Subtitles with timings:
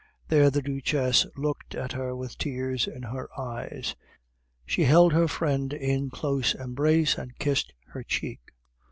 [0.29, 3.95] There the Duchess looked at her with tears in her eyes;
[4.65, 8.41] she held her friend in close embrace and kissed her cheek.